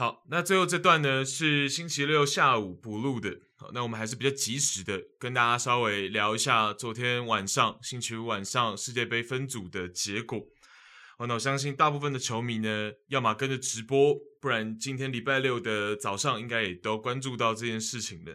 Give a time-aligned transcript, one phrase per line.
[0.00, 3.38] 好，那最后这段呢是星期六下午补录的。
[3.58, 10.40] 好，那我们还是比较及时的跟大家稍微聊一下昨天晚上星期五晚上世界杯分组的结果。
[11.18, 18.34] 好，那我相信大部分的球迷呢，要么跟着直播，不然今天礼拜六的早上应该也都关注到这件事情的。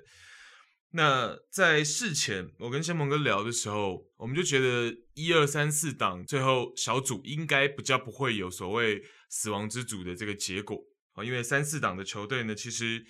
[0.92, 10.80] 那在事前，我跟先鹏哥聊的时候，我们就觉得一二三四档最后小组应该比较不会有所谓死亡之组的这个结果
[11.16, 13.06] 啊，因为三四档的球队呢，其实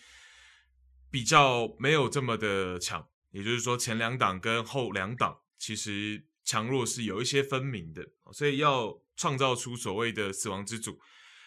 [1.11, 10.99] 比较没有这么的强，也就是说前两档跟后两档其实强弱是有一些分明的，所以要创造出所谓的死亡之组，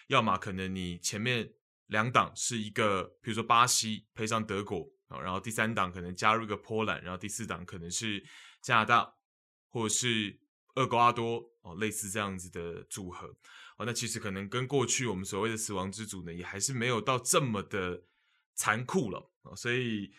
[0.09, 1.53] 要么可能你前面
[1.87, 8.23] 两档是一个，比如说巴西配上德国啊，然后第三档可能加入一个波兰，然后第四档可能是
[8.61, 9.15] 加拿大
[9.69, 10.41] 或者是
[10.75, 13.37] 厄瓜多哦，类似这样子的组合。
[13.79, 18.03] 哦，那其实可能跟过去我们所谓的死亡之组呢，也还是没有到这么的
[18.55, 20.13] 残酷了啊，所以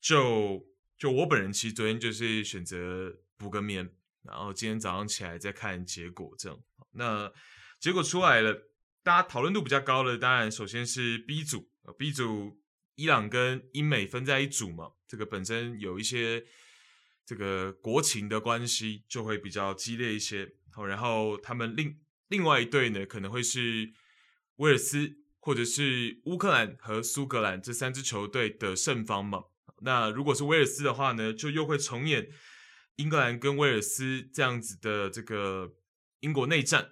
[0.00, 3.94] 就就我本人其实昨天就是选择补个眠。
[4.26, 6.58] 然后今天早上起来再看结果，这样。
[6.92, 7.30] 那
[7.78, 8.54] 结果出来了，
[9.02, 12.58] 大家讨论度比较高的，当然首先是 B 组，B 组
[12.94, 16.42] 伊朗跟英美分在一组嘛，这个本身有一些
[17.26, 20.54] 这个国情的关系，就会比较激烈一些。
[20.72, 22.00] 好，然后他们另
[22.34, 23.92] 另外一队呢，可能会是
[24.56, 29.44] 威尔斯或者是乌克兰和苏格兰这三支球队的胜方嘛。
[29.82, 32.28] 那如果是威尔斯的话呢，就又会重演。
[32.96, 35.74] 英格兰跟威尔斯这样子的这个
[36.20, 36.90] 英国内战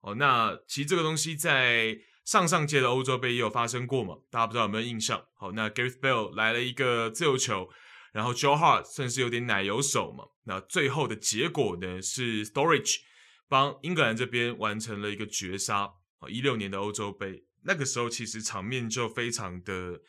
[0.00, 4.16] 哦，那其实这个东西在上上届的欧洲杯也有发生过嘛？
[4.30, 5.24] 大家不知道有没有印象？
[5.34, 7.70] 好，那 Gareth Bale 来了一个自由球，
[8.12, 10.24] 然后 Joe Hart 算是有点奶油手嘛。
[10.44, 12.96] 那最后的结果呢是 Storage
[13.52, 15.92] 帮英格兰这边完成了一个绝杀。
[16.20, 20.00] 哦，一六年的欧洲杯那个时候其实场面就非常的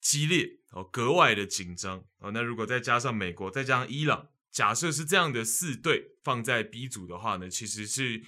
[0.00, 2.32] 激烈哦，格外的紧张哦。
[2.32, 4.30] 那如果再加上美国，再加上伊朗。
[4.50, 8.24] 假设是这样的四队放在 B 组的话呢，其实是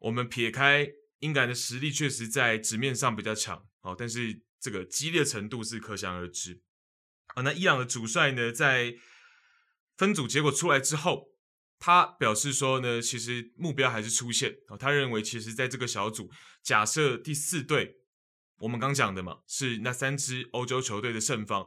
[0.00, 6.62] 我们撇开英格兰的实力，确实在纸面上比较强哦，但是这个激烈程度是可想而知。
[7.34, 8.94] 啊，那伊朗的主帅呢，在
[9.98, 11.35] 分组结果出来之后，
[11.78, 16.30] 他表示说呢，其实目标还是出线哦，他认为其实在这个小组，
[16.62, 17.96] 假设第四队
[18.58, 21.66] 我们刚讲的嘛，是那三支欧洲球队的胜方。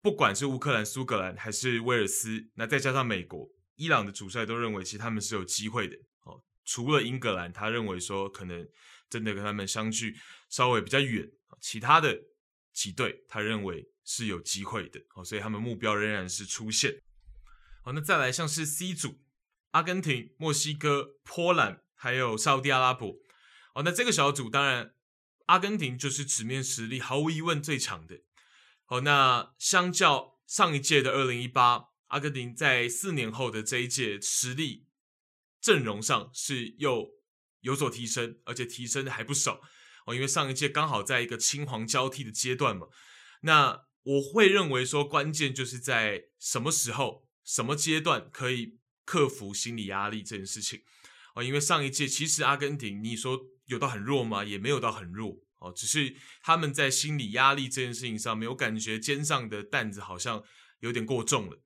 [0.00, 5.96] 不管是乌克兰、苏格兰还是威尔斯，那再加上美国、伊朗的主帅都认为，其实他们是有机会的。
[6.24, 8.68] 哦，除了英格兰，他认为说可能
[9.08, 10.16] 真的跟他们相距
[10.48, 11.30] 稍微比较远，
[11.60, 12.20] 其他的
[12.72, 14.98] 几队他认为是有机会的。
[15.14, 17.00] 哦，所以他们目标仍然是出线。
[17.84, 19.20] 好，那再来像是 C 组，
[19.72, 23.16] 阿根廷、墨西哥、波兰还有沙乌地阿拉伯。
[23.74, 24.94] 哦，那这个小组当然
[25.46, 28.22] 阿根廷就是纸面实力毫无疑问最强的。
[28.84, 34.86] 好，那相较上一届的二零一八，阿根廷在四年后的这一届实力
[35.60, 37.08] 阵容上是又
[37.60, 39.60] 有所提升，而且提升的还不少
[40.06, 40.14] 哦。
[40.14, 42.88] 因为上一届刚好在一个青黄交替的阶段嘛，
[43.40, 48.78] 那我会认为说关键就是在什么时候、什么阶段可以
[49.12, 50.80] 克服心理压力这件事情
[51.34, 51.42] 哦。
[51.42, 54.42] 因为上一届其实阿根廷，你说有到很弱吗？
[54.42, 55.40] 也没有到很弱。
[55.58, 60.42] 哦，只是他们在心理压力这件事情上没有感觉肩上的担子好像
[60.80, 61.62] 有点过重了。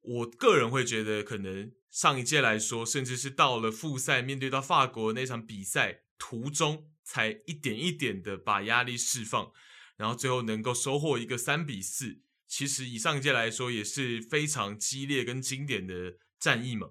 [0.00, 9.52] 我个人会觉得，可能上一届来说，甚至是到了复赛面对到法国那场比赛途中，才一点一点的把压力释放，
[9.96, 12.22] 然后最后能够收获一个三比四。
[12.48, 16.88] 其实以上一届来说也是非常激烈跟经典的战役嘛。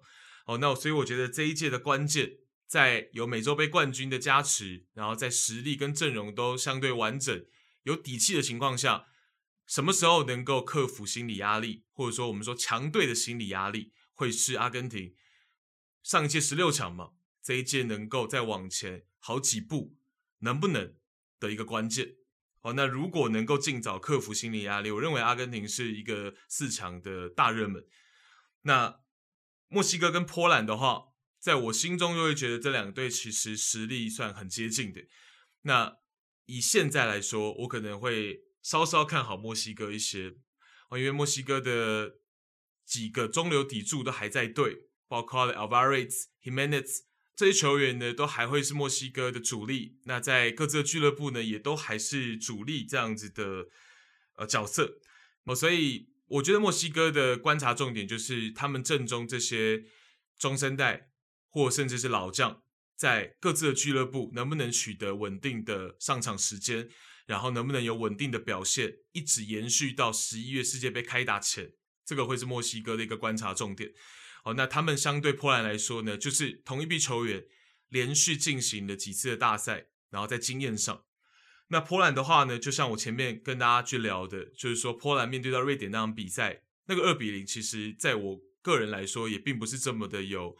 [0.47, 2.37] 哦，那所以我觉得这一届的关键。
[2.71, 7.45] 在有美洲杯冠军的加持，然后在实力跟阵容都相对完整、
[7.83, 9.07] 有底气的情况下，
[9.67, 15.13] 什么时候能够克服心理压力，或者说我们说强队的心理压力，会是阿根廷
[16.01, 17.09] 上一届十六强嘛？
[17.43, 19.97] 这一届能够再往前好几步，
[20.39, 20.95] 能不能
[21.41, 22.15] 的一个关键？
[22.61, 27.85] 哦，那如果能够尽早克服心理压力，我认为阿根廷是一个四强的大热门。
[28.61, 29.00] 那
[29.71, 31.07] 墨西哥跟波兰的话。
[31.41, 35.01] 在我心中，又会觉得这两队其实实力算很接近的。
[35.63, 35.97] 那
[36.45, 40.35] 以现在来说，我可能会稍稍看好墨西哥一些
[40.89, 42.17] 哦，因为墨西哥的
[42.85, 46.99] 几个中流砥柱都还在队，包括 Alvarez、Jimenez
[47.35, 49.97] 这些球员呢，都还会是墨西哥的主力。
[50.03, 53.65] 那在各自的俱乐部呢，也都还是主力这样子的
[54.35, 54.99] 呃角色
[55.45, 59.83] 哦，所以我觉得墨西哥的观察重点就是他们阵中这些
[60.37, 61.07] 中生代。
[61.53, 62.63] 或甚至是老将，
[62.95, 66.87] 在各自的俱乐部能不能取得稳定的上场时间，
[67.25, 71.73] 然后能不能有稳定的表现，一直延续到十一月世界杯开打前，
[72.05, 73.91] 这个会是墨西哥的一个观察重点。
[74.45, 77.43] 好，那他们相对波兰来说呢，就是同一批球员
[77.89, 81.03] 连续进行了几次的大赛，然后在经验上，
[81.71, 90.57] 那波兰的话呢，就像我前面跟大家去聊的，就是说波兰面对到瑞典那场比赛，那个二比零，其实在我个人来说也并不是这么的有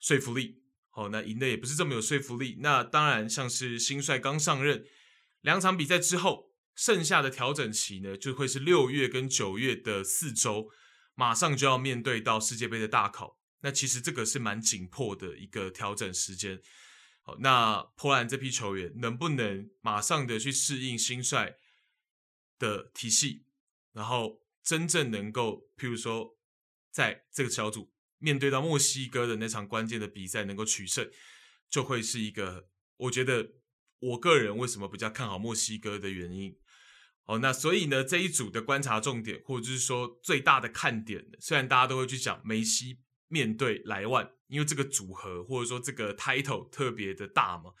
[0.00, 0.60] 说服力。
[0.90, 2.58] 好，那赢的也不是这么有说服力。
[2.60, 4.84] 那当然，像是新帅刚上任，
[5.42, 10.70] 两场比赛之后，剩下的调整期呢，就会是六月跟九月的四周，
[11.14, 13.38] 马上就要面对到世界杯的大考。
[13.60, 16.60] 那其实这个是蛮紧迫的一个调整时间。
[17.22, 21.56] 好，那波兰这批球员能不能马上的去适应新帅
[22.58, 23.46] 的体系，
[23.92, 26.36] 然后真正能够，譬如说，
[26.90, 27.90] 在这个小组。
[28.24, 31.10] 面对到墨西哥的那场关键的比赛能够取胜，
[31.68, 33.54] 就会是一个我觉得
[33.98, 36.56] 我个人为什么比较看好墨西哥的原因。
[37.24, 47.72] 哦，那所以呢，这一组的观察重点或者是说最大的看点，虽然大家都会去讲梅西面对莱万，因为这个组合或者说这个 title 特别的大嘛，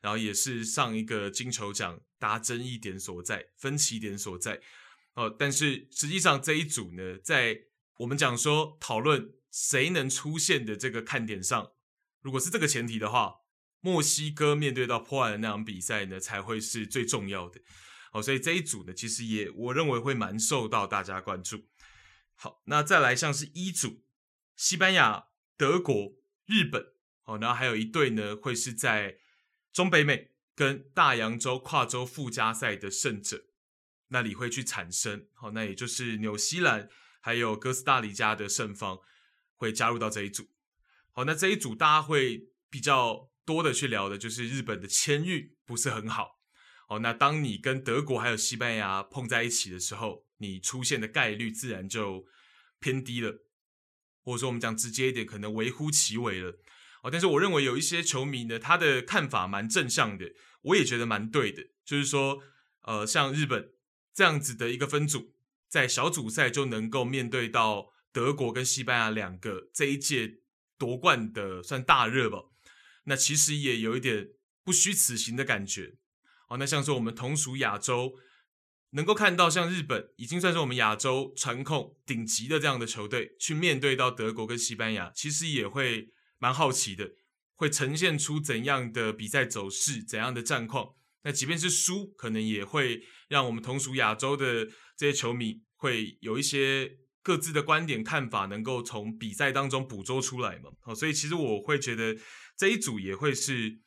[0.00, 4.62] 然后也是上一个金球奖大家争议点所在、分歧点所在。
[5.12, 7.64] 哦，但是实际上这一组呢，在
[7.98, 9.34] 我们讲说讨论。
[9.52, 11.72] 谁能出现的这个看点上，
[12.20, 13.34] 如果是这个前提的话，
[13.80, 17.60] 墨西哥面对到破案的那场比赛呢，才会是最重要的。
[18.12, 21.66] 好，所以这一组呢，其实也我认为会蛮受到大家关注。
[22.36, 24.04] 好，那再来像是一组，
[24.54, 25.24] 西班牙、
[25.56, 26.12] 德国、
[26.50, 26.84] 日本，
[27.22, 29.16] 好，然后还有一队呢，会是在
[29.72, 33.44] 中北美跟大洋洲跨洲附加赛的胜者
[34.08, 35.28] 那里会去产生。
[35.32, 38.98] 好，那也就是纽西兰还有哥斯达黎加的胜方。
[39.60, 40.48] 会加入到这一组，
[41.12, 46.40] 好，那这一组大家会比较多的去聊的，就是日本的签运不是很好，
[46.88, 52.24] 哦，那当你跟德国还有西班牙碰在一起的时候，你出现的概率自然就
[52.78, 53.42] 偏低了，
[54.30, 56.58] 或者说我们讲直接一点，可能微乎其微了，
[57.02, 60.32] 哦，但是我认为有一些球迷呢，他的看法蛮正向的，
[60.62, 62.38] 我也觉得蛮对的，就是说，
[62.82, 63.72] 呃，像日本
[64.14, 65.34] 这样子的一个分组，
[65.68, 67.92] 在小组赛就能够面对到。
[68.12, 70.40] 德国跟西班牙两个这一届
[70.76, 72.38] 夺冠的算大热吧，
[73.04, 74.30] 那其实也有一点
[74.64, 75.94] 不虚此行的感觉。
[76.48, 78.14] 哦，那像是我们同属亚洲，
[78.90, 87.12] 能够看到像日本已经算是我们亚洲传控顶级的这样的球队，去面对到德国跟西班牙，其实也会蛮好奇的，
[87.54, 90.94] 会呈现出怎样的比赛走势，怎样的战况。
[91.22, 94.66] 那即便是输，可能也会让我们同属亚洲的
[94.96, 96.98] 这些球迷会有一些。
[97.22, 100.70] 各自的观点看法能够从比赛当中捕捉出来嘛？
[100.80, 102.16] 好，所以其实我会觉得
[102.56, 103.78] 这一组也会是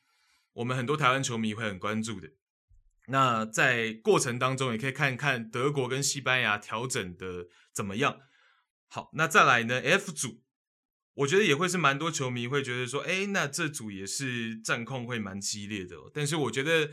[0.54, 2.30] 我们很多台湾球迷会很关注的。
[3.08, 8.20] 那在过程当中也可以看看德国跟西班牙调整的怎么样。
[8.88, 10.42] 好，那再来呢？F 组，
[11.14, 15.98] 我觉得也会是蛮多球迷会觉得说，哎，那这组也是战况会蛮激烈的。
[16.14, 16.92] 但是我觉得，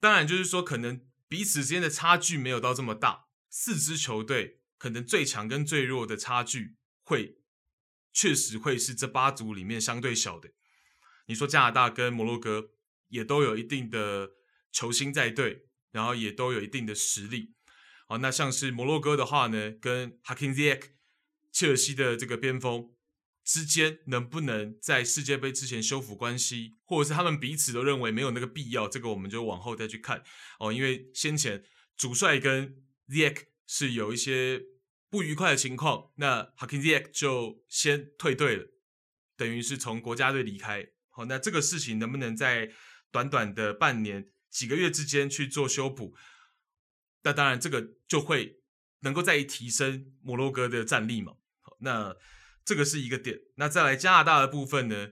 [0.00, 4.60] 当然就是说，可能彼此之间的差距没有到这么大，四支球队。
[4.78, 7.38] 可能最强跟最弱的差距会
[8.12, 10.50] 确实会是这八组里面相对小的。
[11.28, 12.72] 你说加拿大跟摩洛哥
[13.08, 14.32] 也都有一定的
[14.76, 17.54] 球星在队，然后也都有一定的实力。
[18.06, 20.90] 好，那像是摩洛哥的话呢，跟 Hakim z i e k
[21.50, 22.90] 切尔西的这个边锋
[23.42, 30.22] 之间能不能在世界杯之前修复关系，或者是他们彼此都认为没有那个必要，这个我们就往后再去看
[30.60, 30.70] 哦。
[30.70, 31.64] 因为先前
[31.96, 32.76] 主帅跟
[33.08, 34.60] z i e k 是有一些
[35.08, 38.66] 不愉快的情况，那 Hakim Ziyech 就先退队了，
[39.36, 40.86] 等于是从国家队离开。
[41.08, 42.70] 好，那这个事情能不能在
[43.10, 46.14] 短短的半年、几个月之间去做修补？
[47.24, 48.60] 那当然，这个就会
[49.00, 51.34] 能够再提升摩洛哥的战力嘛。
[51.60, 52.16] 好，那
[52.64, 53.38] 这个是一个点。
[53.56, 55.10] 那再来加拿大的部分呢？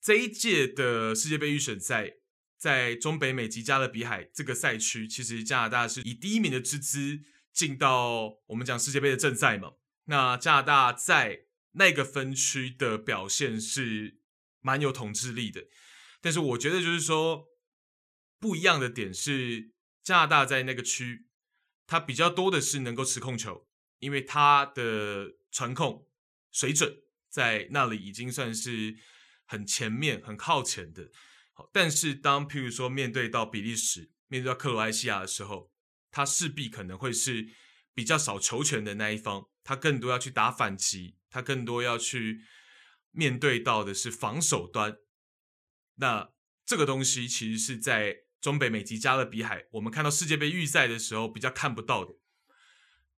[0.00, 2.16] 这一届的世界杯预选赛
[2.56, 7.20] 在中北美及加勒比海这个赛区，其实加拿大是以第一名的之姿。
[7.54, 9.74] 进到我们讲世界杯的正赛嘛，
[10.06, 14.18] 那加拿大在那个分区的表现是
[14.60, 15.68] 蛮有统治力的，
[16.20, 17.46] 但是我觉得就是说
[18.38, 19.72] 不一样的点是
[20.02, 21.26] 加拿大在那个区，
[21.86, 23.66] 它比较多的是能够持控球，
[23.98, 26.08] 因为它的传控
[26.50, 28.96] 水准在那里已经算是
[29.46, 31.10] 很前面、很靠前的。
[31.52, 35.72] 好，但是当譬如说面对到比利时、面对到克罗埃西亚的时候，
[36.10, 37.48] 他势必可能会是
[37.94, 42.42] 比较少球权的那一方，他更多要去打反击，他更多要去
[43.12, 44.98] 面对到的是防守端
[45.96, 46.32] 那
[46.66, 52.14] 这个东西其实是在中北美及加勒比海，我们看到世界杯预赛的时候比较看不到的，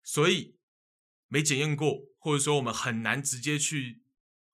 [0.02, 0.58] 所以
[1.28, 4.02] 没检验过，或者说我们很难直接去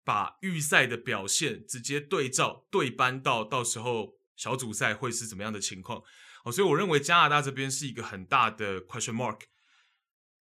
[0.05, 6.05] 把预赛的表现直接对照对搬到到时候小组赛会是怎么样的情况。
[6.45, 9.41] 哦，所以我认为加拿大这边是一个很大的 question mark，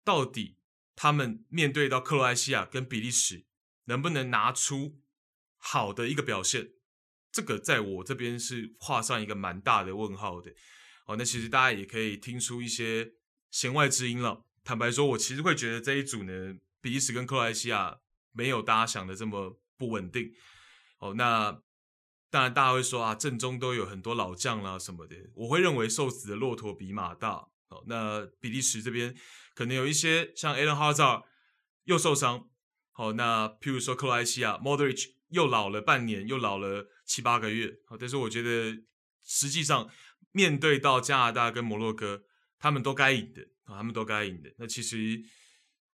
[0.03, 0.59] 到底
[0.95, 3.47] 他们面对到克罗埃西亚跟比利时，
[3.85, 5.01] 能不能拿出
[5.57, 6.73] 好的一个表现？
[7.31, 10.51] 这个在我这边是画上一个蛮大的问号的。
[11.05, 13.13] 哦，那其实大家也可以听出一些
[13.49, 14.45] 弦外之音了。
[14.63, 17.99] 坦白说，我其实会觉得这一组呢，比利时跟克罗埃西亚
[18.31, 20.31] 没有大家想的这么不稳定。
[20.99, 21.61] 哦，那。
[22.33, 25.17] 当然，大家会说啊，阵中都有很多老将啦什么的。
[25.35, 27.45] 我会认为瘦死的骆驼比马大。
[27.67, 29.13] 哦，那比利时这边
[29.53, 31.23] 可能有一些像 Eden Hazard
[31.83, 32.47] 又受伤。
[32.93, 37.79] 好，那譬如说克罗埃西亚 Modric 又老了半年，又老了七八个月。
[37.85, 38.83] 好，但是我觉得
[39.23, 39.89] 实际上
[40.31, 42.23] 面对到加拿大跟摩洛哥，
[42.59, 44.53] 他们都该赢的啊，他们都该赢的。
[44.57, 45.21] 那其实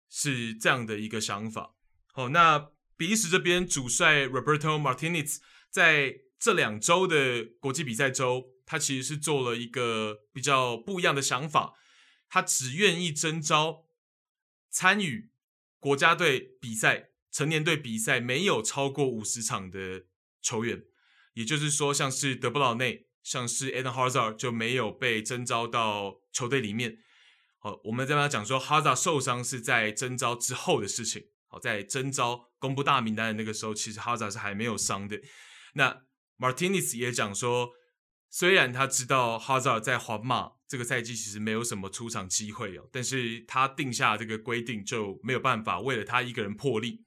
[0.08, 1.74] 是这样的一个想法。
[2.12, 5.38] 好，那比利时这边主帅 Roberto Martinez
[5.70, 11.74] 在这两周的国际比赛周，他其实是做了一个比较不一样的想法，
[12.28, 13.86] 他只愿意征召
[14.70, 15.30] 参与
[15.78, 20.06] 国家队比赛、成年队比赛没有超过五十场的
[20.40, 20.82] 球员，
[21.34, 26.98] 也就是说，像是德布劳内、像是 Eden Hazard 就没有被征召到球队里面。
[27.58, 31.26] 好，我们在那讲说，Hazard 受伤是在征召之后的事情。
[31.48, 35.20] 好，在征召公布大名单的那个时候，其实 Hazard 是还没有伤的。
[35.74, 36.02] 那
[36.38, 37.70] Martinez 也讲说，
[38.30, 47.06] 虽然他知道哈扎尔在皇马这个赛季其实没有什么出场机会哦，但是他定下这个规定就没有办法，为了他一个人破例，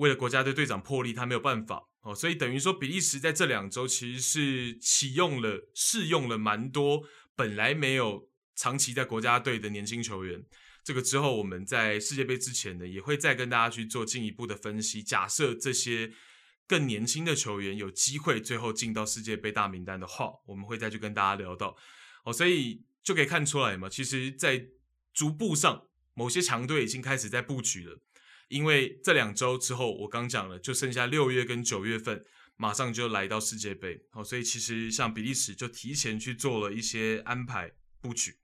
[0.00, 7.04] 为了国家队队长破例，他没有办法哦，所以等于说比利时在这两周其实是启用了、试用了蛮多
[7.36, 10.44] 本来没有长期在国家队的年轻球员。
[10.82, 15.02] 这个之后我们在世界杯之前呢，也会再跟大家去做进一步的分析。
[15.02, 16.12] 假设这些。
[16.70, 21.76] 更年轻的球员有机会最后进到世界杯大名单的话，我们会再去跟大家聊到
[22.22, 24.68] 哦，所以就可以看出来嘛，其实，在
[25.12, 27.98] 逐步上，某些强队已经开始在布局了，
[28.50, 32.24] 因为这两周之后，我刚讲了，就剩下六月跟九月份，
[32.56, 38.38] 马上就来到世界杯好，所以其实像比利时就提前去做了一些安排布局。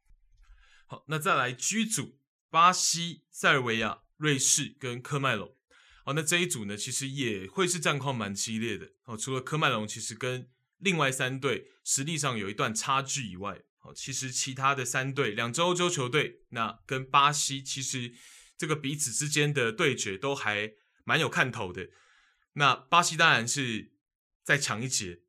[0.86, 2.20] 好，那再来 G 组，
[2.50, 5.56] 巴西、塞尔维亚、瑞士跟科麦隆。
[6.04, 8.92] 哦，那这一组呢，其实也会是战况蛮激烈的。
[9.06, 10.48] 哦，除了科麦隆其实跟
[10.78, 18.12] 另外三队实力上有一段差距以外，哦，其实其他的三队，两支欧洲球队，那跟巴西其实
[18.56, 20.72] 这个彼此之间的对决都还
[21.04, 21.88] 蛮有看头的。
[22.54, 23.92] 那巴西当然是
[24.42, 25.20] 再强一截，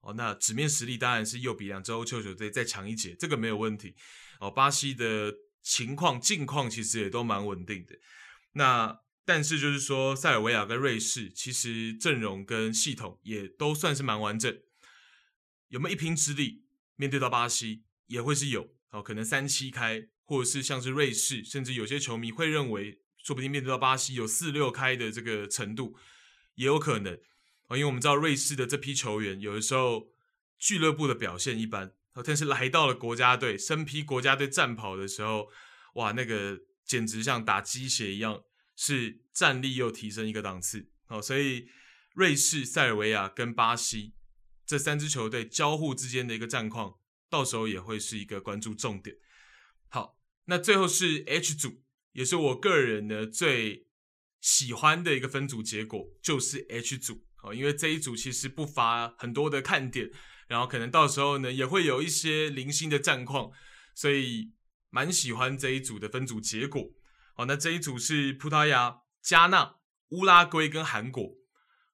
[0.00, 3.96] 哦，那纸面实力当然是又比两支欧洲球队再强一截，这个没有问题。
[4.40, 7.98] 哦，巴西的情况近况其实也都蛮稳定的。
[8.52, 14.58] 那但是就是说，塞尔维亚跟瑞士其实阵容跟系统也都算是蛮完整，
[15.68, 16.64] 有没有一拼之力？
[16.96, 25.96] 面对到巴西也会是有哦，可能三七开，或者是像是瑞士，甚至有些球迷会认为，说不定面对到巴西有四六开的这个程度，
[26.56, 27.14] 也有可能
[27.68, 30.10] 哦，因为我们知道瑞士的这批球员有的时候
[30.58, 35.48] 俱乐部的表现一般，但是来到了国家队，身披国家队战袍的时候，
[35.94, 38.44] 哇，那个简直像打鸡血一样。
[38.80, 41.68] 是战力又提升一个档次，哦，所以
[42.14, 44.14] 瑞士、塞尔维亚跟巴西
[44.64, 46.94] 这三支球队交互之间的一个战况，
[47.28, 49.16] 到时候也会是一个关注重点。
[50.50, 53.86] 那最后是 H 组，也是我个人呢最
[54.40, 60.10] 喜欢的一个分组结果，就是 H 组，好，因为这一组其实不乏很多的看点，
[60.48, 63.50] 然后可能到时候呢也会有一些零星的战况，
[63.94, 64.52] 所以
[64.88, 66.82] 蛮喜欢这一组的分组结果。
[67.34, 69.76] 好，那这一组是葡萄牙、加纳、
[70.08, 71.36] 乌拉圭跟韩国。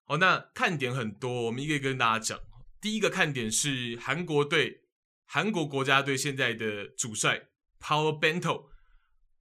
[0.05, 2.41] 好，那看点很多，我们一个一个跟大家讲。
[2.81, 4.83] 第一个看点是韩国队，
[5.25, 7.49] 韩国国家队现在的主帅
[7.85, 8.71] Paulo Bento，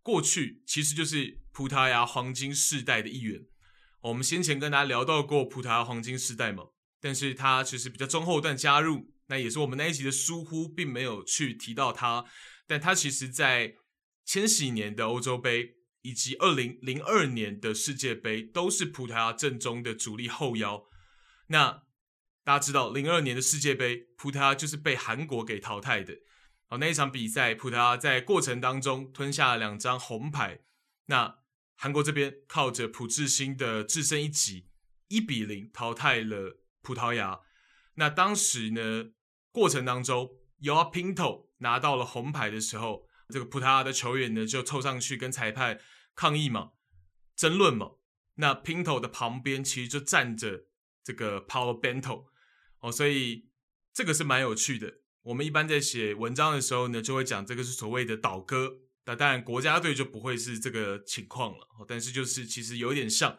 [0.01, 3.45] 过去其实就是葡萄牙黄金世代的一员。
[4.01, 6.65] 我们先前跟大家聊到过葡萄牙黄金世代嘛，
[6.99, 12.25] 但是他其实比较中后段加入，那也是我们那一集的疏忽，并没有去提到他。
[12.67, 13.75] 但他其实在
[14.25, 15.75] 千禧年的欧洲杯。
[16.05, 20.83] 以及二零零二年的世界杯都是葡萄牙正中的主力后腰。
[21.47, 21.83] 那
[22.43, 26.17] 大家知道，零二年的世界杯，葡萄牙就是被韩国给淘汰的。
[26.77, 30.61] 那一场比赛，葡萄牙在过程当中吞下了两张红牌。
[31.07, 31.39] 那
[31.75, 34.69] 韩国这边靠着朴智星的制胜一击，
[35.07, 37.41] 一比零淘汰了葡萄牙。
[37.95, 39.11] 那当时呢，
[39.51, 45.79] 过程当中，Joao Pinto 拿到了红牌的时候，这个葡萄牙的球员呢就凑上去跟裁判
[46.15, 46.71] 抗议嘛，
[47.35, 47.91] 争论嘛。
[48.35, 50.65] 那 Pinto 的旁边其实就站着
[51.03, 52.27] 这个 Paulo Bento
[52.79, 53.49] 哦，所以
[53.93, 55.01] 这个是蛮有趣的。
[55.23, 58.79] 我们一般在写文章的时候呢，就会讲这个是所谓的倒戈。
[59.05, 63.37] 那当然国家队就不会是这个情况了，但是就是其实有点像，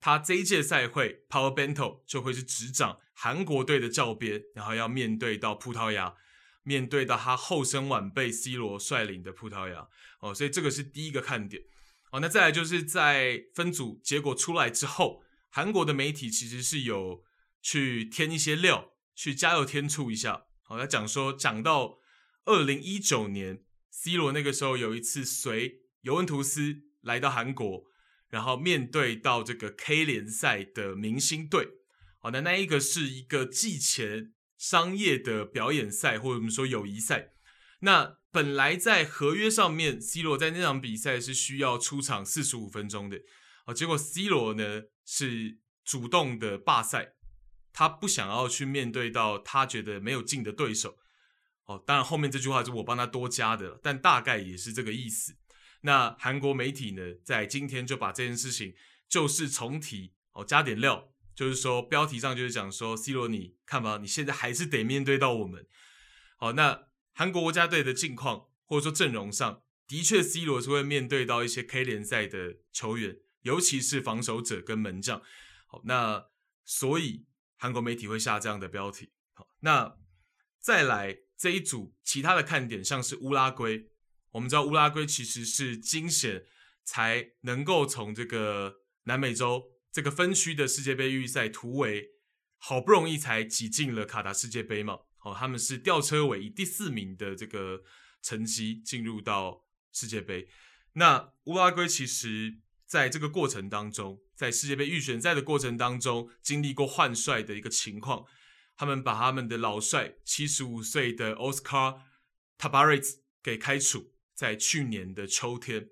[0.00, 6.14] 他这一届赛会 Power Bento 就会是执掌韩国队的教鞭，然后要面对到葡萄牙，
[6.62, 9.88] 面对到他后生晚辈 C 罗率领的葡萄牙
[10.20, 11.62] 哦，所以这个是第一个看点。
[12.12, 17.24] 哦，那再来就是在分组结果出来之后，韩国的媒体其实是有
[17.60, 20.44] 去添一些料，去加油添醋一下。
[20.72, 21.98] 好，他讲说，讲到
[22.46, 27.84] 二零一九年，C 罗那个时候有一次随尤文图斯来到韩国，
[28.30, 31.68] 然后面对到这个 K 联赛的明星队。
[32.20, 37.34] 好，那那一个是一个季前商业的表演赛，或者我们说友谊赛。
[37.80, 43.18] 那本来在合约上面，C 罗在那场比赛是需要出场四十五分钟的，
[43.66, 47.12] 哦，结果 C 罗呢是主动的罢赛，
[47.72, 50.98] 他不想要去面对到他觉得没有劲的对手，
[51.64, 55.34] 哦，当然后面这句话是我帮他多加的，但大概也是这个意思。
[55.82, 58.74] 那韩国媒体呢，在今天就把这件事情
[59.08, 65.66] 旧事重提，哦，加点料，就是说标题上就是讲说 C 罗，你看吧，你现在还是得面对到我们，
[66.36, 66.88] 好，那。
[67.14, 75.20] 韩国国家队的境况，或者说阵容上，的确 C 罗是会面对到一些 K 联赛的球员，尤其是防守者跟门将。
[75.66, 76.24] 好，那
[76.64, 77.26] 所以
[77.62, 79.12] 韩国媒体会下这样的标题。
[79.34, 79.96] 好，那
[80.58, 83.88] 再来这一组其他的看点，像是乌拉圭。
[84.32, 86.44] 我们知道乌拉圭其实是惊险
[86.82, 92.08] 才能够从这个南美洲这个分区的世界杯预赛突围，
[92.58, 94.98] 好不容易才挤进了卡达世界杯嘛。
[95.20, 97.84] 哦，他们是吊车尾以第四名的这个
[98.22, 100.48] 成绩进入到世界杯。
[100.94, 102.58] 那乌拉圭其实
[102.92, 108.26] 在这个过程当中，在世界杯预选赛的过程当中，经历过换帅的一个情况。
[108.76, 112.02] 他们把他们的老帅七十五岁的 Oscar
[112.58, 115.88] Tabarez 给开除，在去年的秋天。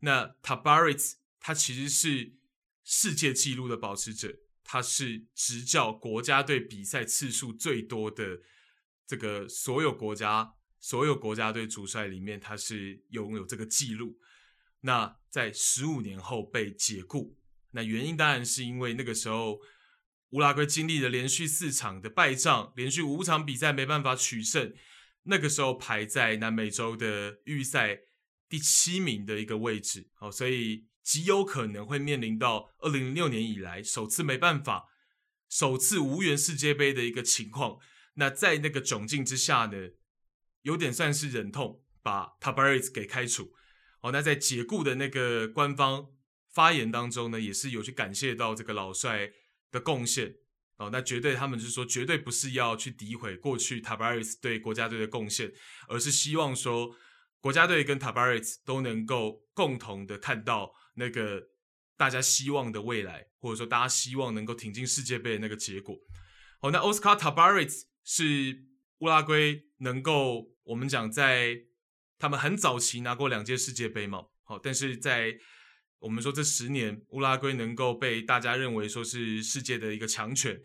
[0.00, 2.38] 那 Tabarez 他其实是
[2.82, 4.34] 世界纪录的保持者，
[4.64, 8.40] 他是执教国家队比赛次数最多的。
[9.06, 14.18] 这个所有国家、所有国家队主帅里面，他是拥有这个记录。
[14.80, 17.36] 那在十五年后被解雇，
[17.72, 19.60] 那原因当然是因为那个时候
[20.30, 24.74] 乌拉圭经历了连续四场的败仗，连续五场比赛没办法取胜。
[25.24, 28.00] 那个时候排在南美洲的预赛
[28.48, 34.88] 第七名的一个位置，哦，所以极有可能会面临到二零零六年以来首次没办法、
[35.50, 37.78] 首次无缘世界杯的一个情况。
[38.14, 39.90] 那在那个窘境之下呢，
[40.62, 43.52] 有点算是忍痛把 Tabarez 给开除。
[44.00, 46.08] 哦，那在解雇的那个官方
[46.52, 49.30] 发言当中呢，也是有去感谢到这个老帅
[49.70, 50.34] 的贡献。
[50.76, 55.52] 哦，那绝对他们就是说，绝对不是要去诋毁过去 Tabarez 对国家队的贡献，
[55.88, 56.94] 而是希望说
[57.40, 61.48] 国家队跟 Tabarez 都能够共同的看到那个
[61.96, 65.96] 大家希望的未来，或者说大家希望能够挺进世界杯的那个结果。
[66.60, 67.84] 哦，那 Oscar Tabarez。
[68.10, 68.64] 是
[69.00, 71.54] 乌拉圭能够，我们讲在
[72.18, 75.38] 他们很早期拿过两届世界杯嘛，好，但是在
[76.00, 80.60] 我们说这十年，乌拉圭能够被大家认为说是世界的一个强权，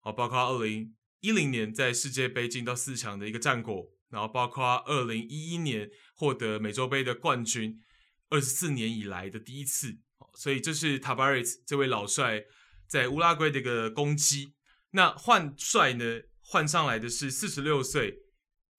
[0.00, 7.80] 好，包括二零一零年在世界杯进到四强的一个战果，然后包括二零一一年获得美洲杯的冠军，
[8.28, 9.98] 二十四年以来的第一次，
[10.34, 12.44] 所以这是 Tabarez 这位老帅
[12.86, 14.54] 在乌拉圭的一个攻击。
[14.92, 16.22] 那换帅呢？
[16.40, 18.22] 换上来的是四十六岁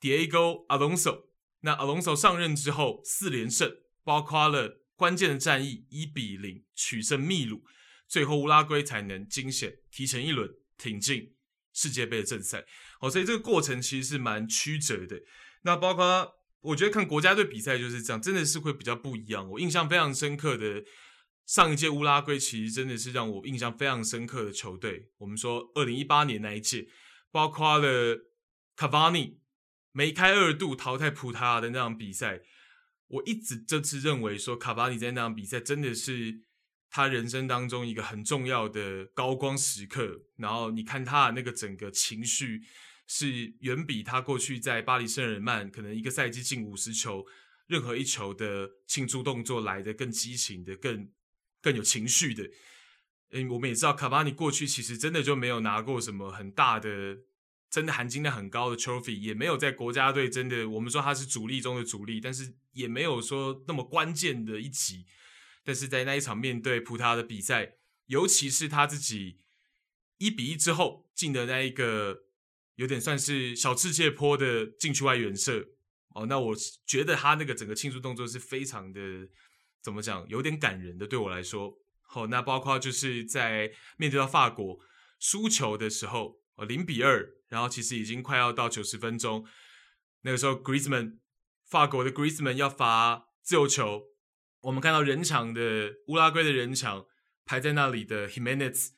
[0.01, 1.28] Diego Alonso。
[1.61, 3.71] 那 Alonso 上任之后四连胜，
[4.03, 7.63] 包括了关键的战役一比零取胜秘鲁，
[8.07, 11.35] 最后乌拉圭才能惊险提前一轮挺进
[11.73, 12.65] 世界杯的正赛。
[13.01, 15.21] 哦，所以这个过程其实是蛮曲折的。
[15.63, 19.49] 那包括我觉得看国家队比赛就是这样，真的是会比较不一样。
[19.51, 20.83] 我印象非常深刻的
[21.45, 25.09] 上一届乌拉圭，其实真的是让我印象非常深刻的球队。
[25.17, 26.87] 我们说二零一八年那一届。
[27.31, 28.17] 包括了
[28.75, 29.38] 卡瓦尼
[29.99, 32.39] 梅开二度淘汰葡萄牙的那场比赛，
[33.09, 36.39] 我一直这次认为说卡巴尼在那场比赛真的是
[36.89, 40.21] 他人生当中一个很重要的高光时刻。
[40.37, 42.61] 然后你看他的那个整个情绪，
[43.07, 47.25] 是远比他过去在巴黎圣日耳曼可能一个赛季进五十球，
[47.67, 51.11] 任何一球的庆祝动作来的更激情的、更
[51.61, 52.49] 更有情绪的。
[53.31, 57.17] 嗯，我们也知道卡巴尼过去其实真的就没有拿过什么很大的
[57.69, 65.05] 真的含金量很高的 trophy，也没有在国家队真的我们说他是主力中的主力，但是也没有说那么关键的一集。
[65.63, 67.75] 但是在那一场面对葡萄牙的比赛，
[68.07, 69.39] 尤其是他自己
[70.17, 72.23] 一比一之后进的那一个，
[72.75, 75.67] 有点算是小世界坡的禁区外远射
[76.15, 76.55] 哦，那我
[76.87, 79.29] 觉得他那个整个庆祝动作是非常的
[79.83, 81.77] 怎么讲，有点感人的，对我来说。
[82.01, 84.79] 好、哦，那包括就是在面对到法国
[85.19, 89.45] 输球的时候，哦，零比二，然后其实已经快要到九十分钟，
[90.21, 91.19] 那个时候 Griezmann
[91.65, 94.03] 法国的 Griezmann 要罚自由球，
[94.61, 97.05] 我们看到人墙的乌拉圭的人墙
[97.45, 98.89] 排在那里的 Himenez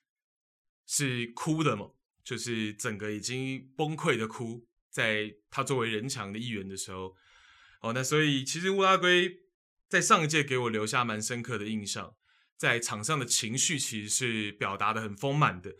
[0.88, 1.91] 是哭的嘛，
[2.24, 7.15] 就是整个已经崩溃的哭，在他作为人墙的一员的时候，
[7.82, 9.41] 哦，那所以其实乌拉圭
[9.88, 12.15] 在上一届给我留下蛮深刻的印象。
[12.58, 15.74] 在场上的情绪其实是表达的很丰满的，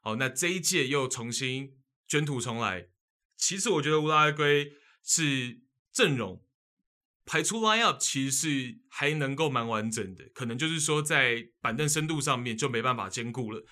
[0.00, 1.76] 好，那这一届又重新
[2.08, 2.88] 卷土重来。
[3.36, 5.60] 其实我觉得乌拉圭是
[5.92, 6.44] 阵容
[7.24, 13.64] 排出 line up，其实是还能够蛮完整的，可能就是说在板凳深度上面就没办法兼顾了，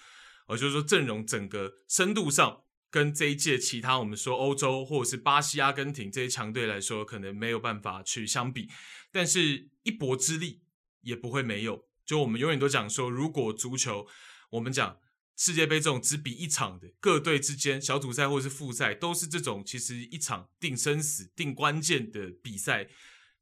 [0.47, 8.69] 而就是说阵容整个深度上跟这一届其他我们说欧洲或者是巴西、阿根廷这些强队来说，可能没有办法去相比，
[9.11, 10.63] 但是一搏之力
[11.01, 11.89] 也不会没有。
[12.07, 14.07] 就我们永远都讲说，如果足球，
[14.51, 14.99] 我们讲
[15.39, 22.91] 世界杯这种只比一场的各队之间小组赛或是复赛，都是这种其实一场定生死、定关键的比赛。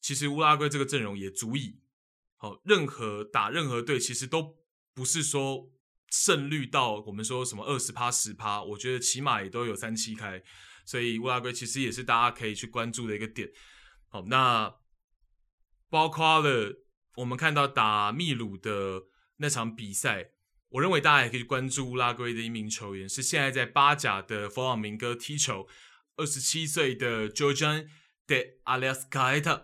[0.00, 1.80] 其实乌拉圭这个阵容也足以，
[2.36, 4.56] 好，任何打任何队，其实都
[4.94, 5.72] 不是说
[6.10, 10.40] 胜率到我们说什么二十趴、十趴，我觉得起码也都有三七开。
[10.84, 13.50] 所以乌拉圭其实也是大家可以去关注的一个点。
[14.08, 14.76] 好，那
[15.88, 16.82] 包括了。
[17.16, 19.04] 我们看到打秘鲁的
[19.38, 20.32] 那场比赛，
[20.76, 25.66] 我认为大家也可以关注乌拉圭的一名球员，是现在在巴甲的佛朗明哥踢球，
[26.16, 27.88] 二十七岁的 Jojan
[28.26, 29.62] de Alascaita。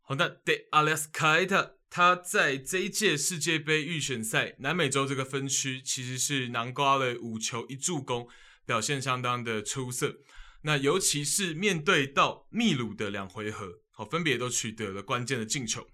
[0.00, 8.26] 好，那 de Alascaita 他在这一届世界杯预选赛南美洲这个分区，其实是南瓜了五球一助攻，
[8.66, 10.16] 表现相当的出色。
[10.62, 15.86] 那尤其是面对到秘鲁的两回合，好，分别都取得了关键的进球。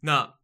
[0.00, 0.34] 那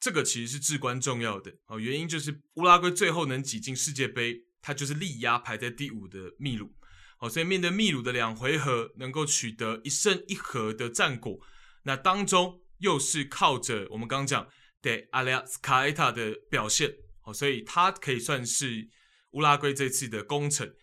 [0.00, 1.54] 这个其实是至关重要的。
[1.66, 6.72] 哦，原因就是乌拉圭最后能挤进世界杯，它就是力压排在第五的秘鲁，
[7.18, 11.40] 哦，所以面对秘鲁的两回合能够取得一胜一和的战果，
[11.82, 14.48] 那当中又是靠着我们刚讲
[14.82, 18.88] 的阿列斯卡埃塔的表现，哦，所以他可以算是
[19.32, 20.74] 乌拉圭这次的功臣，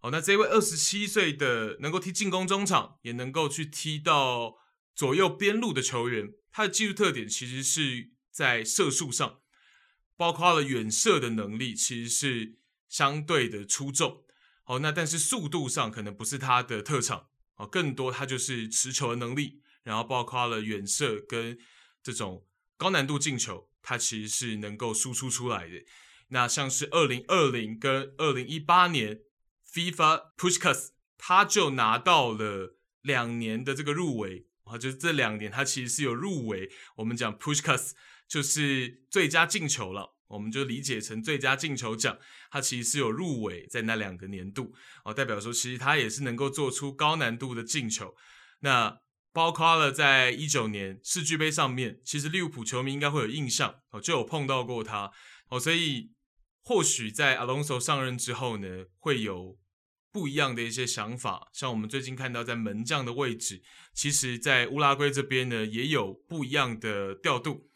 [0.00, 4.54] 哦，那这位二十七岁的能够踢进攻中场，也能够去踢到
[4.94, 6.32] 左右边路的球员。
[6.50, 9.40] 他的技术特点其实是在射术上，
[10.16, 12.56] 包括了远射的能力，其实是
[12.88, 14.24] 相对的出众。
[14.64, 21.58] 好，那但是速度上可能不是他的特长，哦，更多他就是持球的能力，然后包括了远射跟
[22.02, 22.46] 这种
[22.78, 25.84] 高难度进球，他其实是能够输出出来的。
[26.28, 29.20] 那像是二零二零跟二零一八年
[29.70, 34.46] FIFA Pushkas，他就拿到了两年的这个入围。
[34.64, 37.90] 啊，就是这两年他其实是有入围，我们讲 Puskás
[38.28, 42.18] 就是最佳进球了，我们就理解成最佳进球奖，
[42.50, 48.14] 他其实是有入围在那两个年度，哦，代表说其实他也是能够做出高难度的进球。
[48.60, 48.98] 那
[49.32, 55.10] 包括了在一九年世俱杯上面，其实利物浦球迷应该会有印象，哦，就有碰到过他，
[55.48, 56.10] 哦，所以
[56.62, 59.58] 或许在 Alonso 上任之后呢，会有。
[60.14, 63.62] 不一样的一些想法，像我们最近看到在门将的位置，
[63.94, 67.70] 其实，在乌拉圭这边呢，也有不一样的调度。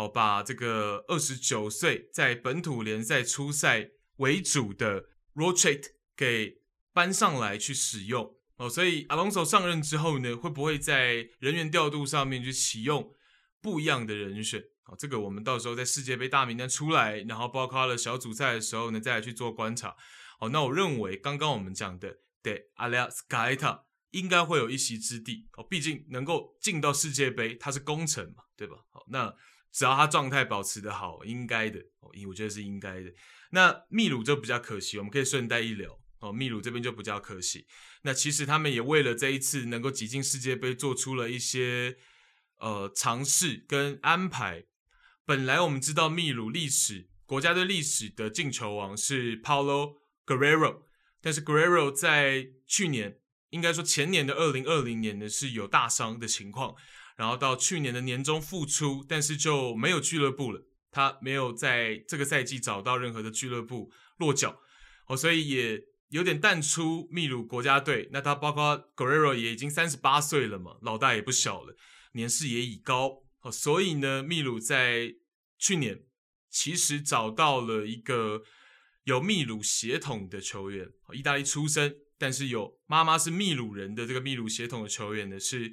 [0.00, 6.62] 好，把这个二十九岁在本土联赛初赛为主的 Rochet 给
[6.94, 8.34] 搬上来去使用。
[8.56, 13.12] 哦，所以 Alonso 上任之后呢，会不会在人员调度上面去启用
[13.60, 14.64] 不一样的人选？
[14.86, 19.94] 哦，这个我们到时候在世界杯大名单出来，然后包括了小组赛的时候呢，再来去做观察。
[20.38, 28.76] 哦，那我认为刚刚我们讲的对阿列斯卡塔应该会有一席之地哦，毕竟能够进到世界杯，他是功臣嘛，对吧？
[28.88, 29.34] 好，那
[29.72, 33.12] 只要他状态保持得好，应该的哦，我觉得是应该的。
[33.50, 37.66] 那秘鲁就比较可惜，我们可以顺带一聊哦，秘鲁这边就比较可惜。
[38.02, 41.96] 那其实他们也为了这一次能够挤进世界杯，做出了一些
[42.58, 44.64] 呃尝试跟安排。
[45.24, 50.82] 本来我们知道秘鲁历史国家队历史的进球王是 Paulo Guerrero，
[51.20, 53.18] 但是 Guerrero 在去年，
[53.50, 56.74] 应该说前年的二零二零年呢，是有大伤的情况，
[57.16, 64.60] 然后到去年的年中复出，但是就没有俱乐部了，他没有在这个赛季找到任何的俱乐部落脚，
[65.06, 68.08] 哦，所以也有点淡出秘鲁国家队。
[68.12, 71.76] 那他包括 Guerrero 也已经三十八岁了嘛，老大也不小了，
[72.12, 73.22] 年事也已高。
[73.42, 75.14] 哦，所以呢，秘鲁在
[75.58, 76.02] 去年
[76.50, 78.42] 其实找到了一个
[79.04, 85.72] 有秘鲁血统的球员，意大利出生，但是有妈妈是秘鲁人的这个秘鲁血统的球员呢，是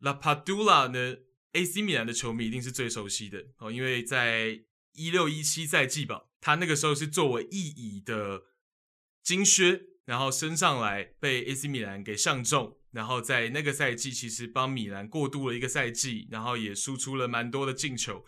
[0.00, 0.88] Lapadula。
[0.88, 1.16] 呢
[1.52, 4.60] ，AC 米兰的球迷一定是最熟悉的哦，因为在
[4.92, 8.42] 一六一七赛季吧，他那个时候是作为一乙的
[9.22, 18.24] 金靴，然后升上来被 AC 米兰给相中，然后在那个赛季其实帮米兰过渡了一个赛季，然后也输出了蛮多的进球。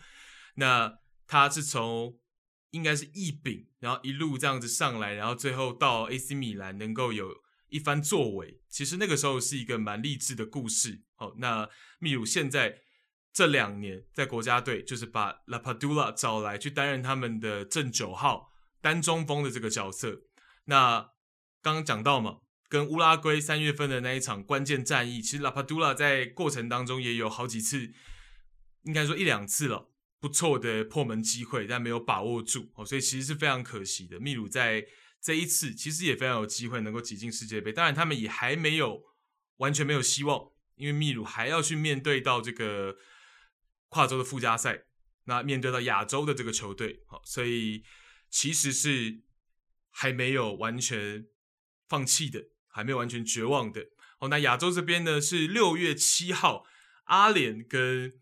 [0.55, 0.93] 那
[1.27, 2.19] 他是从
[2.71, 7.40] 应该是一丙，然后一路这样子上来，然后最后到 AC 米兰能够有
[7.71, 11.01] 一番作为，其实那个时候是一个蛮励志的故事。
[11.17, 11.67] 哦，那
[11.99, 12.81] 秘鲁现在
[13.33, 20.21] 这两年在国家队就是把 Lapadula 找来去担任他们的正九号单中锋的这个角色。
[20.65, 21.09] 那
[21.61, 27.91] 刚刚讲到嘛，跟乌拉圭三月份的那一场关键战役，其实 Lapadula 在过程当中也有好几次，
[28.83, 29.87] 应该说一两次了。
[30.19, 34.19] 不错的破门机会，但没有把握住哦，所以其实是非常可惜的。
[34.19, 34.85] 秘鲁在
[35.21, 39.03] 这一次其实也非常有机会能够挤进世界杯，当然他们也还没有
[39.57, 42.97] 完全没有希望，因为秘鲁还要去面对到这个
[43.89, 44.85] 跨洲的附加赛，
[45.25, 47.83] 那面对到亚洲的这个球队，好，所以
[48.29, 49.21] 其实是
[49.91, 51.27] 还没有完全
[51.87, 53.89] 放弃的，还没有完全绝望的。
[54.19, 56.65] 哦，那亚洲这边呢是六月七号，
[57.03, 58.19] 阿联跟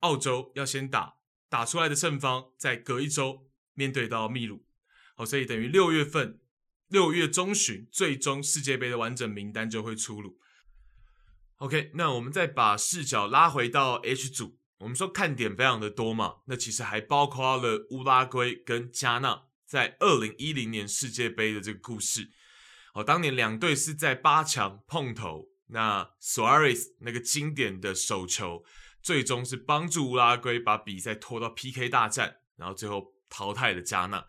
[0.00, 1.16] 澳洲要先打。
[1.50, 4.66] 打出来的胜方在隔一周面对到秘鲁，
[5.18, 6.40] 哦，所以等于六月份
[6.88, 10.38] 六月中旬，最终世界杯的完整名单就会出炉。
[11.56, 22.30] OK，那我们再把视角拉回到 H 组，我们说看点非常的多嘛，那其实还包括了乌拉圭跟加纳在二零一零年世界杯的这个故事。
[22.94, 28.64] 哦，当年两队是在八强碰头，那 Suarez 那个经典的手球。
[29.00, 34.26] 最终是帮助乌拉圭把比赛拖到 PK 大战，然后最后淘汰了加纳。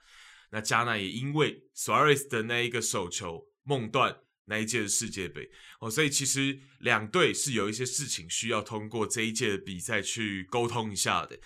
[0.51, 11.39] 那加纳也因为 Suarez 的那一个手球梦断那一届的世界杯哦，所以其实两队是有一些事情需要通过这一届的比赛去沟通一下的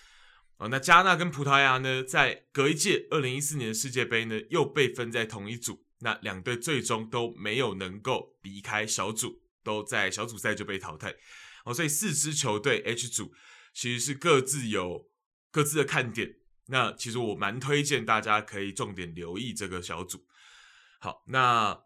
[0.58, 0.70] 哦。
[0.70, 5.86] 那加纳跟葡萄牙呢，在隔一届二零一四年的世界杯呢，又被分在同一组。
[6.00, 11.16] 那两队最终都没有能够离开小组，都在小组赛就被淘汰。
[11.64, 13.34] 哦，所以四支球队 H 组
[13.74, 15.10] 其实是各自有
[15.50, 16.36] 各自的看点。
[16.68, 20.26] 那其实我蛮推荐大家可以重点留意这个小组。
[21.00, 21.84] 好，那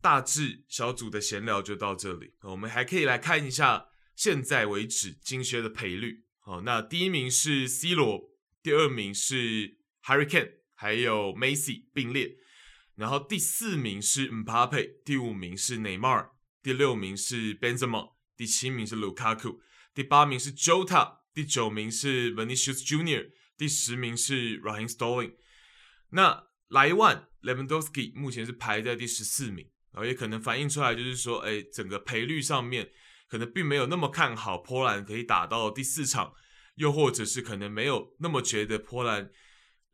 [0.00, 2.34] 大致小组的闲聊就到这里。
[2.42, 6.24] 我们还可以来看一下现在为止金靴的赔率。
[6.40, 8.30] 好，那第一名是 C 罗，
[8.62, 12.36] 第二名是 Harry Kane，还有 Messi 并列。
[12.94, 16.30] 然后第四名是 Mbappe，第五名是内马尔，
[16.62, 18.14] 第六名是 Benzema。
[18.36, 19.60] 第七名是卢卡库，
[19.94, 23.30] 第八名是 Jota，第九名是 Vinicius Junior，
[23.64, 25.36] 第十名是 Raheem Sterling。
[26.10, 32.92] 那莱万 Lewandowski 目前是排在第十四名，然后也可能反映出来就是说，哎，整个赔率上面
[33.26, 36.34] 可能并没有那么看好波兰可以打到第四场，
[36.74, 39.30] 又或者是可能没有那么觉得波兰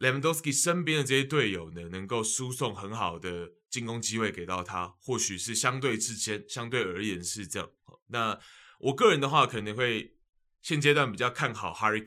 [0.00, 7.70] Lewandowski 身边的这些队友呢，能够输送很好的进攻机会给到他，或许是相对之间相对而言是这样。
[8.08, 8.36] 那
[8.80, 10.16] 我个人的话，可能会
[10.60, 12.02] 现阶段比较看好 Harry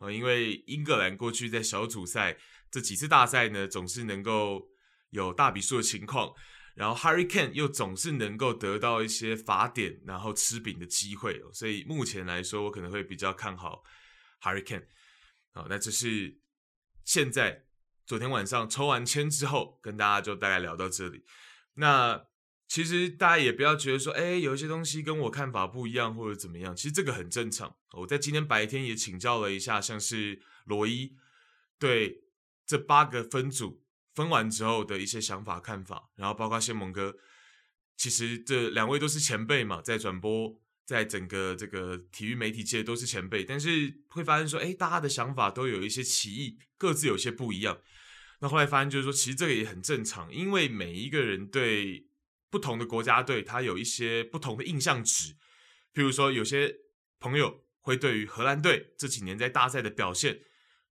[0.00, 2.36] Kane 啊，因为英格兰过去在小组赛
[2.70, 4.68] 这几次大赛呢，总是能够
[5.10, 6.32] 有大比数的情况，
[6.74, 13.82] 然后 Harry Kane 又总是能够得到一些罚点，然后吃饼的机会，所以目前来说，我可能会比较看好
[14.42, 14.86] Harry Kane。
[15.52, 16.40] 好，那这是
[17.04, 17.64] 现在
[18.06, 21.24] 昨天晚上抽完签之后，跟大家就大概聊到这里。
[21.74, 22.26] 那。
[22.72, 27.74] 其实大家也不要觉得说，哎，有一些东西跟我看法不一样或者怎么样，其实这个很正常。
[27.92, 31.16] 我在今天白天也请教了一下，像是罗伊
[31.78, 32.24] 对
[32.66, 33.82] 这八个分组
[34.14, 37.16] 分完之后的一些想法看法，然后包括谢蒙哥，
[37.96, 47.80] 其实这两位都是前辈嘛，在转播，在整个这个体育媒体界都是前辈，但是会发现说，哎，大家的想法都有一些歧义，各自有些不一样。
[48.40, 52.06] 那后来发现就是说，其实这个也很正常，因为每一个人对。
[52.52, 55.34] 不同的国家队，他有一些不同的印象值。
[55.94, 56.78] 譬如说，有些
[57.20, 60.40] 朋友会对于荷兰队这几年在大赛的表现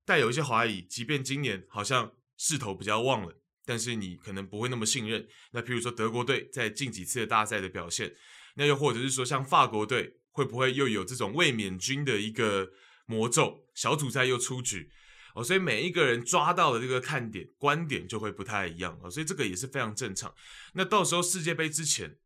[0.05, 5.27] 带有一些怀疑，即便今年好像势头比较旺了，但是你可能不会那么信任。
[5.51, 8.15] 那譬如说，德国队在近几次的大赛的表现，
[8.55, 12.71] 那又或者是说，像法国队会不会又有这种卫冕军的一个
[13.05, 14.89] 魔咒，小组赛又出局？
[15.35, 20.33] 哦，所以每一个人抓到的这个看点观点就会不太一样哦，所以这个也是非常正常。
[20.73, 22.17] 那到时候世界杯之前，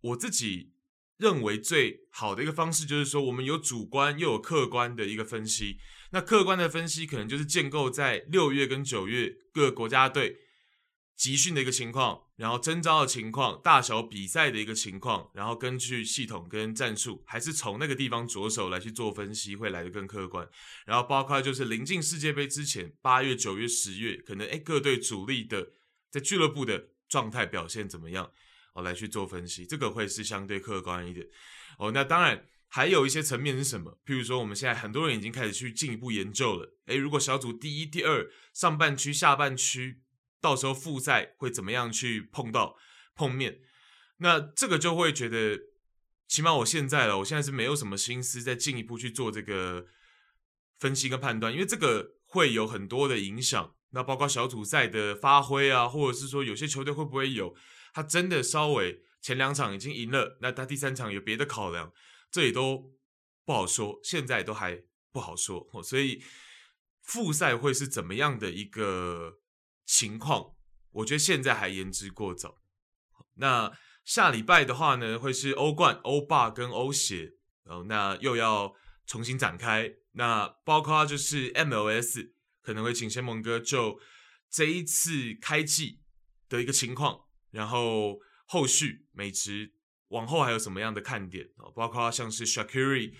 [0.00, 0.72] 我自己
[1.18, 5.78] 认为最好的一个方式就是说，我们有主观又有客观的一个分析。
[6.12, 10.36] 那客观的分析可能就是建构在六月跟九月各国家队
[11.16, 20.46] 集训的一个情况，然后征召的情况、大小比赛的一个情况，然后根据系统跟战术，还是从那个地方着手来去做分析，会来得更客观。
[20.84, 25.72] 然后包括就是临近世界杯之前，八月、九月、十月，可能诶各队主力的
[26.10, 28.30] 在俱乐部的状态表现怎么样，
[28.76, 31.26] 哦来去做分析，这个会是相对客观一点。
[31.78, 33.98] 哦，那当然还有一些层面是什么？
[34.06, 40.02] 譬如说我们现在很多人已经开始去进一步研究了，诶如果小组第一、第二上半区、下半区。
[40.38, 42.76] 到时候复赛会怎么样去碰到
[43.16, 43.58] 碰面？
[44.18, 45.58] 那这个就会觉得，
[46.28, 49.86] 起码我现在了，我现在是没有什么心思再进一步去做这个
[50.78, 53.74] 分析跟判断，因为这个会有很多的影响。
[53.90, 57.56] 那包括小组赛的发挥啊，或者是说有些球队会不会有
[57.96, 61.90] 他真的稍微前两场已经赢了，那他第三场有别的考量，
[62.30, 62.92] 这也都
[63.46, 65.66] 不好说，现在都还不好说。
[65.82, 66.22] 所以
[67.00, 69.38] 复赛会是怎么样的一个？
[69.88, 70.56] 情况，
[70.90, 72.60] 我觉得现在还言之过早。
[73.34, 73.72] 那
[74.04, 78.74] 下礼拜的话呢，会是欧冠、欧霸跟欧协，然后那又要
[79.06, 79.94] 重新展开。
[80.14, 84.00] 那包括就是 MLS 可能会请先蒙哥就
[84.50, 86.00] 这一次开季
[86.48, 89.72] 的一个情况，然后后续美职
[90.08, 91.70] 往后还有什么样的看点啊？
[91.74, 93.12] 包括像是 Shaqiri。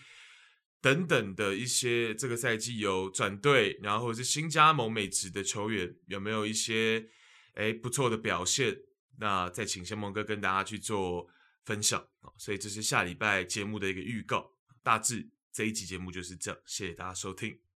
[0.83, 7.09] 等等的一些这个赛季有转队，然后或者是新加盟美职的球员有没有一些
[7.55, 8.77] 诶不错的表现？
[9.19, 11.27] 那再请先梦哥跟大家去做
[11.65, 12.31] 分享啊。
[12.39, 14.53] 所以这是下礼拜节目的一个预告，
[14.85, 17.66] 大致这一集节目就是这样，谢谢大家收听。